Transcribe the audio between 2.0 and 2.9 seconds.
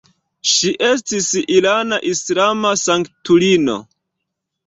islama